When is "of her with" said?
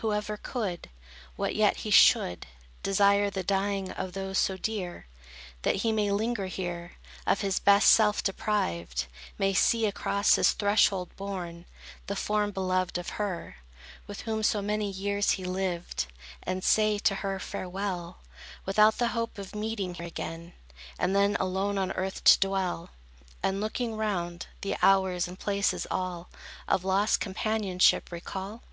12.98-14.22